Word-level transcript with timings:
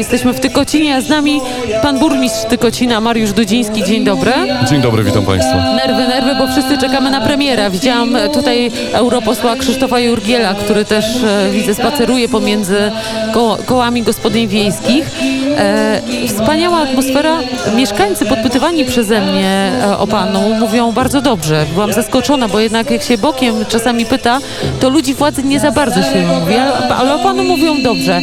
Jesteśmy 0.00 0.32
w 0.32 0.40
Tykocinie, 0.40 0.96
a 0.96 1.00
z 1.00 1.08
nami 1.08 1.40
pan 1.82 1.98
burmistrz 1.98 2.44
Tykocina, 2.44 3.00
Mariusz 3.00 3.32
Dudziński. 3.32 3.84
Dzień 3.84 4.04
dobry. 4.04 4.32
Dzień 4.68 4.82
dobry, 4.82 5.04
witam 5.04 5.26
Państwa. 5.26 5.74
Nerwy, 5.74 6.08
nerwy, 6.08 6.34
bo 6.38 6.46
wszyscy 6.46 6.78
czekamy 6.78 7.10
na 7.10 7.20
premiera. 7.20 7.70
Widziałam 7.70 8.16
tutaj 8.32 8.70
europosła 8.92 9.56
Krzysztofa 9.56 10.00
Jurgiela, 10.00 10.54
który 10.54 10.84
też 10.84 11.04
e, 11.24 11.50
widzę 11.50 11.74
spaceruje 11.74 12.28
pomiędzy 12.28 12.92
ko 13.32 13.58
kołami 13.66 14.02
gospodyń 14.02 14.48
wiejskich. 14.48 15.10
E, 15.58 16.00
wspaniała 16.28 16.78
atmosfera. 16.78 17.38
Mieszkańcy 17.76 18.26
podpytywani 18.26 18.84
przeze 18.84 19.20
mnie 19.20 19.72
e, 19.84 19.98
o 19.98 20.06
panu 20.06 20.54
mówią 20.54 20.92
bardzo 20.92 21.20
dobrze. 21.20 21.66
Byłam 21.74 21.92
zaskoczona, 21.92 22.48
bo 22.48 22.60
jednak 22.60 22.90
jak 22.90 23.02
się 23.02 23.18
bokiem 23.18 23.54
czasami 23.68 24.06
pyta, 24.06 24.38
to 24.80 24.88
ludzi 24.88 25.14
władzy 25.14 25.42
nie 25.42 25.60
za 25.60 25.70
bardzo 25.70 26.02
się 26.02 26.26
mówi, 26.26 26.54
ale, 26.54 26.94
ale 26.96 27.14
o 27.14 27.18
panu 27.18 27.44
mówią 27.44 27.82
dobrze. 27.82 28.20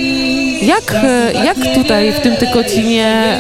Jak, 0.62 0.92
e, 0.94 1.32
jak 1.46 1.58
tutaj 1.76 2.14
w 2.14 2.20
tym 2.20 2.36
Tykocinie 2.36 3.38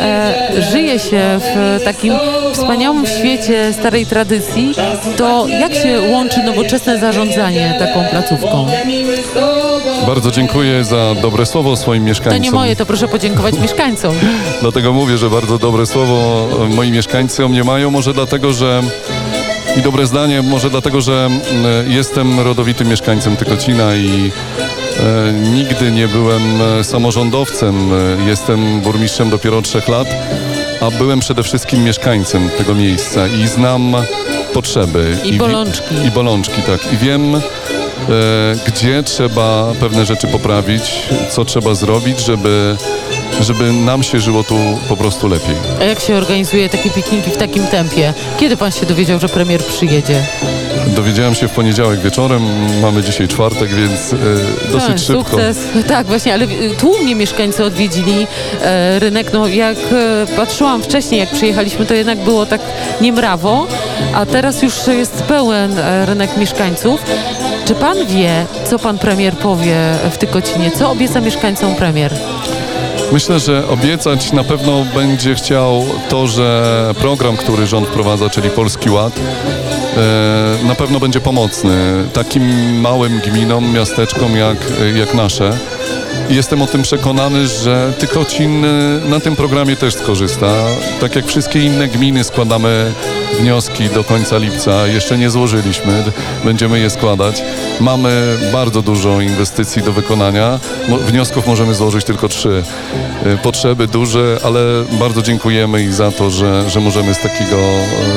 żyje 0.72 1.00
się 1.00 1.40
w 1.40 1.84
takim 1.86 2.14
wspaniałym 2.54 3.06
świecie 3.06 3.74
starej 3.74 4.06
tradycji, 4.06 4.74
to 5.18 5.48
jak 5.48 5.74
się 5.74 6.02
łączy 6.12 6.44
nowoczesne 6.44 7.00
zarządzanie 7.00 7.76
taką 7.80 8.04
placówką? 8.10 8.68
Bardzo 10.08 10.32
dziękuję 10.32 10.84
za 10.84 11.16
dobre 11.22 11.46
słowo 11.46 11.76
swoim 11.76 12.04
To 12.04 12.08
mieszkańcom. 12.08 12.42
nie 12.42 12.52
moje, 12.52 12.76
to 12.76 12.86
proszę 12.86 13.08
podziękować 13.08 13.60
mieszkańcom. 13.60 14.16
Dlatego 14.62 14.94
mówię, 14.94 15.18
że 15.18 15.30
bardzo 15.30 15.58
dobre 15.58 15.86
słowo 15.86 16.48
e, 16.66 16.76
moi 16.76 16.92
mieszkańcy 16.92 17.46
o 17.46 17.50
mnie 17.50 17.64
mają. 17.64 17.92
Może 17.92 18.14
dlatego, 18.14 18.54
że 18.54 18.82
i 19.78 19.82
dobre 19.82 20.08
zdanie, 20.08 20.42
może 20.42 20.70
dlatego, 20.70 21.02
że 21.02 21.26
mm, 21.26 21.92
jestem 21.92 22.40
rodowitym 22.40 22.88
mieszkańcem 22.90 23.36
Tykocina 23.38 23.96
i 23.96 24.32
e, 25.00 25.34
nigdy 25.34 25.92
nie 25.92 26.08
byłem 26.08 26.42
e, 26.80 26.84
samorządowcem. 26.84 27.90
E, 27.94 28.28
Jestem 28.30 28.82
burmistrzem 28.82 29.30
dopiero 29.30 29.58
od 29.58 29.66
trzech 29.66 29.88
lat, 29.88 30.08
a 30.82 30.92
byłem 30.92 31.20
przede 31.20 31.44
wszystkim 31.44 31.84
mieszkańcem 31.84 32.50
tego 32.58 32.76
miejsca 32.76 33.28
i 33.28 33.48
znam 33.48 33.96
potrzeby. 34.54 35.18
I 35.24 35.32
wi- 35.32 35.38
bolączki. 35.38 35.96
I 36.08 36.12
bolączki, 36.12 36.62
tak. 36.62 36.94
I 36.94 36.98
wiem, 36.98 37.36
e, 37.36 37.40
gdzie 38.68 39.04
trzeba 39.04 39.68
pewne 39.80 40.06
rzeczy 40.06 40.28
poprawić, 40.28 40.92
co 41.30 41.46
trzeba 41.46 41.74
zrobić, 41.76 42.20
żeby, 42.20 42.76
żeby 43.40 43.74
nam 43.74 44.04
się 44.04 44.20
żyło 44.20 44.44
tu 44.44 44.56
po 44.90 44.98
prostu 44.98 45.28
lepiej. 45.28 45.56
A 45.82 45.84
jak 45.84 46.00
się 46.00 46.16
organizuje 46.16 46.70
takie 46.70 46.90
pikniki 46.90 47.32
w 47.32 47.38
takim 47.38 47.68
tempie? 47.68 48.14
Kiedy 48.40 48.58
pan 48.58 48.72
się 48.72 48.86
dowiedział, 48.86 49.20
że 49.20 49.30
premier 49.30 49.64
przyjedzie? 49.64 50.24
Dowiedziałem 50.88 51.36
się 51.36 51.48
w 51.48 51.52
poniedziałek 51.52 52.00
wieczorem, 52.00 52.42
mamy 52.82 53.04
dzisiaj 53.04 53.28
czwartek, 53.28 53.70
więc 53.76 54.14
e, 54.14 54.18
dosyć 54.72 54.90
tak, 54.90 55.00
szybko. 55.00 55.24
Sukces. 55.24 55.58
Tak, 55.88 56.08
właśnie, 56.08 56.34
ale 56.34 56.48
tłumnie 56.80 57.16
mieszkańcy 57.16 57.64
odwiedzili 57.64 58.28
e, 58.62 59.00
rynek. 59.00 59.34
No, 59.34 59.48
jak 59.48 59.78
e, 59.78 60.36
patrzyłam 60.36 60.84
wcześniej, 60.84 61.20
jak 61.20 61.30
przyjechaliśmy, 61.32 61.86
to 61.86 61.94
jednak 61.94 62.18
było 62.18 62.46
tak 62.46 62.62
niemrawo, 63.02 63.68
a 64.14 64.26
teraz 64.26 64.62
już 64.62 64.88
jest 64.88 65.14
pełen 65.14 65.80
e, 65.80 66.06
rynek 66.06 66.38
mieszkańców. 66.38 67.02
Czy 67.66 67.76
pan 67.76 68.06
wie, 68.06 68.46
co 68.66 68.80
pan 68.80 68.98
premier 68.98 69.34
powie 69.34 69.76
w 70.12 70.18
Tykocinie? 70.18 70.72
Co 70.72 70.92
obieca 70.92 71.22
mieszkańcom 71.22 71.76
premier? 71.76 72.14
Myślę, 73.12 73.40
że 73.40 73.68
obiecać 73.68 74.32
na 74.32 74.44
pewno 74.44 74.86
będzie 74.96 75.36
chciał 75.36 75.86
to, 76.10 76.28
że 76.28 76.94
program, 77.00 77.38
który 77.38 77.68
rząd 77.68 77.88
wprowadza, 77.88 78.30
czyli 78.30 78.50
Polski 78.50 78.90
Ład, 78.90 79.14
e, 79.20 80.68
na 80.68 80.76
pewno 80.76 81.00
będzie 81.00 81.20
pomocny 81.20 82.04
takim 82.14 82.76
małym 82.82 83.20
gminom, 83.20 83.74
miasteczkom 83.74 84.36
jak, 84.38 84.58
jak 84.96 85.14
nasze. 85.14 85.58
Jestem 86.30 86.62
o 86.62 86.68
tym 86.68 86.82
przekonany, 86.82 87.48
że 87.48 87.94
Tykocin 88.00 88.66
na 89.10 89.20
tym 89.20 89.36
programie 89.36 89.76
też 89.76 89.94
skorzysta. 89.94 90.54
Tak 91.02 91.16
jak 91.16 91.26
wszystkie 91.26 91.60
inne 91.60 91.88
gminy 91.88 92.24
składamy 92.24 92.92
wnioski 93.40 93.90
do 93.90 94.04
końca 94.04 94.38
lipca. 94.38 94.88
Jeszcze 94.88 95.18
nie 95.18 95.30
złożyliśmy, 95.30 96.04
będziemy 96.44 96.80
je 96.80 96.90
składać. 96.90 97.42
Mamy 97.80 98.38
bardzo 98.54 98.82
dużo 98.82 99.22
inwestycji 99.22 99.82
do 99.82 99.92
wykonania. 99.92 100.60
Wniosków 101.08 101.48
możemy 101.48 101.74
złożyć 101.74 102.06
tylko 102.06 102.30
trzy. 102.30 102.64
E, 103.26 103.38
Potrzeby 103.38 103.88
duże, 103.88 104.38
ale 104.44 104.60
bardzo 104.92 105.22
dziękujemy 105.22 105.84
i 105.84 105.92
za 105.92 106.12
to, 106.12 106.30
że, 106.30 106.70
że 106.70 106.80
możemy 106.80 107.14
z 107.14 107.20
takiego, 107.20 107.58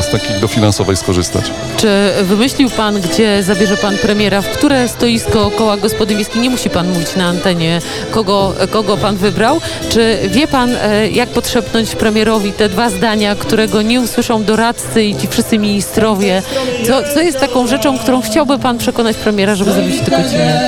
z 0.01 0.11
takiej 0.11 0.41
dofinansowej 0.41 0.97
skorzystać. 0.97 1.45
Czy 1.77 1.89
wymyślił 2.23 2.71
pan, 2.71 3.01
gdzie 3.01 3.43
zabierze 3.43 3.77
pan 3.77 3.99
premiera, 3.99 4.43
w 4.43 4.49
które 4.49 4.89
stoisko 4.89 5.51
koła 5.51 5.77
gospodyń 5.77 6.17
wiejskich? 6.17 6.43
Nie 6.43 6.51
musi 6.51 6.71
pan 6.71 6.89
mówić 6.89 7.17
na 7.17 7.27
antenie, 7.27 7.81
kogo, 8.11 8.55
kogo 8.71 8.97
pan 8.97 9.17
wybrał. 9.17 9.61
Czy 9.89 10.19
wie 10.29 10.47
pan, 10.47 10.71
e, 10.83 11.11
jak 11.11 11.29
podszepnąć 11.29 11.95
premierowi 11.95 12.53
te 12.53 12.69
dwa 12.69 12.91
zdania, 12.91 13.35
którego 13.35 13.83
nie 13.83 14.01
usłyszą 14.01 14.45
doradcy 14.45 15.05
i 15.11 15.17
ci 15.17 15.29
wszyscy 15.29 15.59
ministrowie? 15.59 16.43
Co, 16.87 17.03
co 17.15 17.21
jest 17.21 17.41
taką 17.41 17.67
rzeczą, 17.67 17.99
którą 17.99 18.23
chciałby 18.23 18.59
pan 18.59 18.79
przekonać 18.79 19.17
premiera, 19.17 19.55
żeby 19.55 19.73
zrobić 19.73 19.97
w 19.97 20.05
Tykocinie? 20.05 20.61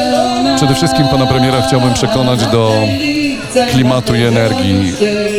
Przede 0.56 0.74
wszystkim 0.74 1.08
pana 1.08 1.26
premiera 1.26 1.62
chciałbym 1.62 1.94
przekonać 1.94 2.46
do 2.46 2.72
klimatu 3.72 4.14
i 4.14 4.22
energii. 4.22 4.92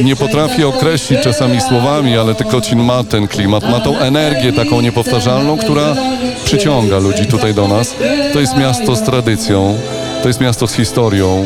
Nie 0.03 0.15
potrafię 0.15 0.67
określić 0.67 1.19
czasami 1.21 1.61
słowami, 1.61 2.17
ale 2.17 2.35
Tykocin 2.35 2.79
ma 2.79 3.03
ten 3.03 3.27
klimat, 3.27 3.69
ma 3.69 3.79
tą 3.79 3.97
energię 3.97 4.53
taką 4.53 4.81
niepowtarzalną, 4.81 5.57
która 5.57 5.95
przyciąga 6.45 6.97
ludzi 6.97 7.25
tutaj 7.25 7.53
do 7.53 7.67
nas. 7.67 7.95
To 8.33 8.39
jest 8.39 8.57
miasto 8.57 8.95
z 8.95 9.01
tradycją, 9.03 9.77
to 10.21 10.27
jest 10.27 10.41
miasto 10.41 10.67
z 10.67 10.73
historią. 10.73 11.45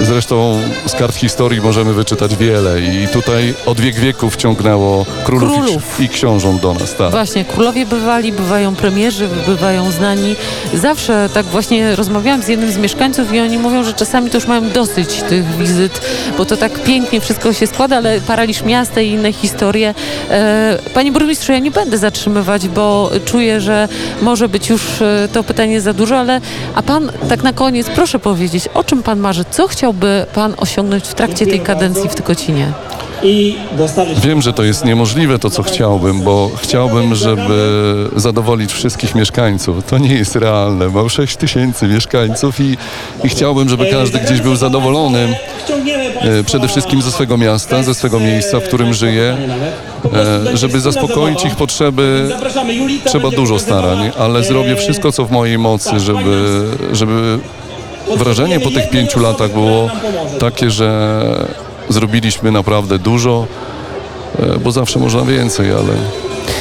Zresztą 0.00 0.60
z 0.86 0.92
kart 0.92 1.16
historii 1.16 1.60
możemy 1.60 1.92
wyczytać 1.94 2.36
wiele 2.36 2.80
i 2.80 3.08
tutaj 3.08 3.54
od 3.66 3.80
wiek 3.80 3.94
wieków 3.94 4.36
ciągnęło 4.36 5.06
królów, 5.24 5.52
i- 5.52 5.54
Królów. 5.62 6.00
I, 6.00 6.08
książąt 6.08 6.60
do 6.62 6.74
nas. 6.74 6.94
Tak. 6.94 7.10
Właśnie, 7.10 7.44
królowie 7.44 7.86
bywali, 7.86 8.32
bywają 8.32 8.74
premierzy, 8.74 9.28
bywają 9.46 9.90
znani. 9.90 10.36
Zawsze 10.74 11.28
tak 11.34 11.46
właśnie 11.46 11.96
rozmawiałam 11.96 12.42
z 12.42 12.48
jednym 12.48 12.70
z 12.72 12.76
mieszkańców 12.76 13.32
i 13.32 13.40
oni 13.40 13.58
mówią, 13.58 13.84
że 13.84 13.94
czasami 13.94 14.30
to 14.30 14.36
już 14.36 14.46
mają 14.46 14.70
dosyć 14.70 15.22
tych 15.22 15.56
wizyt, 15.56 16.00
bo 16.38 16.44
to 16.44 16.56
tak 16.56 16.82
pięknie 16.82 17.20
wszystko 17.20 17.52
się 17.52 17.66
składa, 17.66 17.96
ale 17.96 18.20
paraliż 18.20 18.62
miasta 18.62 19.00
i 19.00 19.08
inne 19.10 19.32
historie. 19.32 19.94
E, 20.30 20.78
Panie 20.94 21.12
burmistrzu, 21.12 21.52
ja 21.52 21.58
nie 21.58 21.70
będę 21.70 21.98
zatrzymywać, 21.98 22.68
bo 22.68 23.10
czuję, 23.24 23.60
że 23.60 23.88
może 24.22 24.48
być 24.48 24.68
już 24.70 25.02
e, 25.02 25.28
to 25.32 25.44
pytanie 25.44 25.80
za 25.80 25.92
dużo, 25.92 26.18
ale 26.18 26.40
a 26.74 26.82
pan 26.82 27.12
tak 27.28 27.42
na 27.42 27.52
koniec 27.52 27.86
proszę 27.94 28.18
powiedzieć, 28.18 28.68
o 28.74 28.84
czym 28.84 29.02
pan 29.02 29.18
marzy? 29.20 29.44
Co 29.50 29.68
chciałby 29.84 30.26
pan 30.34 30.54
osiągnąć 30.56 31.04
w 31.04 31.14
trakcie 31.14 31.46
tej 31.46 31.60
kadencji 31.60 32.08
w 32.08 32.14
Tykocinie? 32.14 32.72
Wiem, 34.22 34.42
że 34.42 34.52
to 34.52 34.62
jest 34.62 34.84
niemożliwe 34.84 35.38
to, 35.38 35.50
co 35.50 35.62
chciałbym, 35.62 36.22
bo 36.22 36.50
chciałbym, 36.62 37.14
żeby 37.14 38.08
zadowolić 38.16 38.72
wszystkich 38.72 39.14
mieszkańców. 39.14 39.84
To 39.84 39.98
nie 39.98 40.14
jest 40.14 40.36
realne. 40.36 40.88
Mam 40.88 41.10
6 41.10 41.36
tysięcy 41.36 41.86
mieszkańców 41.86 42.60
i, 42.60 42.76
i 43.24 43.28
chciałbym, 43.28 43.68
żeby 43.68 43.86
każdy 43.86 44.18
gdzieś 44.18 44.40
był 44.40 44.56
zadowolony. 44.56 45.36
E, 46.20 46.44
Przede 46.44 46.68
wszystkim 46.68 47.02
ze 47.02 47.10
swego 47.10 47.36
miasta, 47.36 47.82
ze 47.82 47.94
swego 47.94 48.20
miejsca, 48.20 48.60
w 48.60 48.64
którym 48.64 48.94
żyje, 48.94 49.36
e, 50.52 50.56
żeby 50.56 50.80
zaspokoić 50.80 51.44
ich 51.44 51.56
potrzeby. 51.56 52.30
Trzeba 53.04 53.30
dużo 53.30 53.58
starań, 53.58 54.10
ale 54.18 54.44
zrobię 54.44 54.76
wszystko, 54.76 55.12
co 55.12 55.24
w 55.24 55.30
mojej 55.30 55.58
mocy, 55.58 56.00
żeby, 56.00 56.64
żeby 56.92 57.38
wrażenie 58.16 58.60
po 58.60 58.70
tych 58.70 58.90
pięciu 58.90 59.20
latach 59.20 59.52
było 59.52 59.90
takie, 60.40 60.70
że 60.70 61.20
zrobiliśmy 61.88 62.50
naprawdę 62.50 62.98
dużo, 62.98 63.46
e, 64.38 64.58
bo 64.58 64.72
zawsze 64.72 64.98
można 64.98 65.22
więcej, 65.22 65.70
ale, 65.70 65.94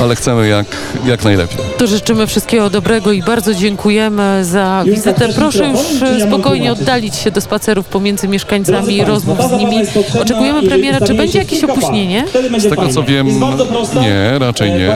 ale 0.01 0.15
chcemy 0.15 0.47
jak, 0.47 0.65
jak 1.05 1.23
najlepiej. 1.23 1.57
To 1.77 1.87
życzymy 1.87 2.27
wszystkiego 2.27 2.69
dobrego 2.69 3.11
i 3.11 3.23
bardzo 3.23 3.53
dziękujemy 3.53 4.45
za 4.45 4.83
wizytę. 4.85 5.29
Proszę 5.35 5.67
już 5.67 5.79
spokojnie 6.27 6.71
oddalić 6.71 7.15
się 7.15 7.31
do 7.31 7.41
spacerów 7.41 7.85
pomiędzy 7.85 8.27
mieszkańcami 8.27 8.97
i 8.97 9.05
rozmów 9.05 9.37
z 9.49 9.51
nimi. 9.51 9.77
Oczekujemy 10.21 10.63
premiera. 10.63 10.99
Czy 11.07 11.13
będzie 11.13 11.39
jakieś 11.39 11.63
opóźnienie? 11.63 12.25
Z 12.57 12.69
tego 12.69 12.87
co 12.87 13.03
wiem, 13.03 13.27
nie, 14.01 14.39
raczej 14.39 14.71
nie. 14.71 14.93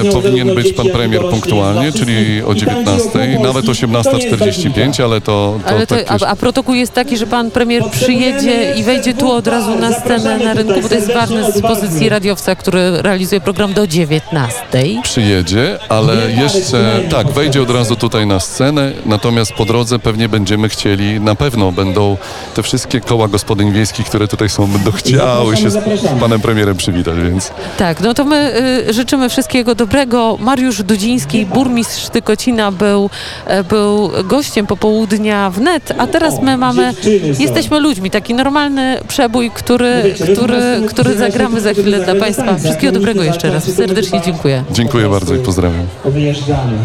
E, 0.00 0.12
Powinien 0.12 0.54
być 0.54 0.72
pan 0.72 0.86
premier 0.86 1.22
punktualnie, 1.22 1.92
czyli 1.92 2.42
o 2.42 2.54
19, 2.54 3.38
nawet 3.42 3.64
18.45, 3.64 5.04
ale 5.04 5.20
to, 5.20 5.58
to 5.64 5.70
Ale 5.70 5.86
to, 5.86 5.94
tak 5.96 6.10
już... 6.10 6.22
a, 6.22 6.26
a 6.26 6.36
protokół 6.36 6.74
jest 6.74 6.92
taki, 6.92 7.16
że 7.16 7.26
pan 7.26 7.50
premier 7.50 7.82
przyjedzie 7.90 8.74
i 8.74 8.82
wejdzie 8.82 9.14
tu 9.14 9.32
od 9.32 9.46
razu 9.46 9.78
na 9.78 9.92
scenę 9.92 10.38
na 10.38 10.54
rynku, 10.54 10.80
bo 10.82 10.88
to 10.88 10.94
jest 10.94 11.12
ważne 11.12 11.52
z 11.52 11.60
pozycji 11.60 12.08
radiowca, 12.08 12.54
który 12.54 13.02
realizuje 13.02 13.40
program 13.40 13.72
do 13.72 13.86
9. 13.86 14.01
19. 14.06 14.62
przyjedzie, 15.02 15.78
ale 15.88 16.32
jeszcze 16.32 17.00
tak, 17.10 17.30
wejdzie 17.30 17.62
od 17.62 17.70
razu 17.70 17.96
tutaj 17.96 18.26
na 18.26 18.40
scenę, 18.40 18.92
natomiast 19.06 19.52
po 19.52 19.64
drodze 19.64 19.98
pewnie 19.98 20.28
będziemy 20.28 20.68
chcieli, 20.68 21.20
na 21.20 21.34
pewno 21.34 21.72
będą 21.72 22.16
te 22.54 22.62
wszystkie 22.62 23.00
koła 23.00 23.28
gospodyń 23.28 23.72
wiejskich, 23.72 24.06
które 24.06 24.28
tutaj 24.28 24.48
są, 24.48 24.66
będą 24.66 24.92
chciały 24.92 25.56
się 25.56 25.70
z 25.70 25.78
panem 26.20 26.40
premierem 26.40 26.76
przywitać, 26.76 27.14
więc 27.20 27.50
Tak, 27.78 28.00
no 28.00 28.14
to 28.14 28.24
my 28.24 28.52
y, 28.88 28.92
życzymy 28.92 29.28
wszystkiego 29.28 29.74
dobrego. 29.74 30.38
Mariusz 30.40 30.82
Dudziński, 30.82 31.46
burmistrz 31.46 32.08
Tykocina, 32.08 32.72
był, 32.72 33.10
e, 33.46 33.64
był 33.64 34.10
gościem 34.24 34.66
popołudnia 34.66 35.50
w 35.50 35.60
net, 35.60 35.92
a 35.98 36.06
teraz 36.06 36.42
my 36.42 36.56
mamy, 36.56 36.92
jesteśmy 37.38 37.80
ludźmi, 37.80 38.10
taki 38.10 38.34
normalny 38.34 38.98
przebój, 39.08 39.50
który, 39.50 40.14
który, 40.32 40.82
który 40.88 41.16
zagramy 41.16 41.60
za 41.60 41.72
chwilę 41.72 42.00
dla 42.00 42.14
Państwa. 42.14 42.58
Wszystkiego 42.58 42.92
dobrego 42.92 43.22
jeszcze 43.22 43.50
raz. 43.50 43.66
Serdecznie 43.94 44.20
dziękuję. 44.20 44.64
dziękuję 44.70 45.08
bardzo 45.08 45.34
i 45.34 45.38
pozdrawiam. 45.38 45.86
Wyjeżdżamy. 46.04 46.78